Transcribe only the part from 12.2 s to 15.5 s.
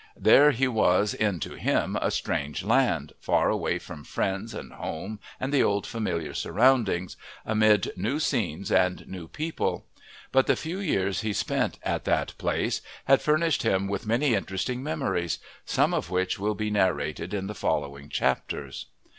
place had furnished him with many interesting memories,